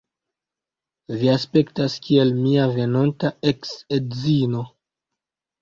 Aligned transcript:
Vi 1.23 1.29
aspektas 1.33 1.97
kiel 2.07 2.33
mia 2.39 2.65
venonta 2.79 3.33
eks-edzino. 3.53 4.65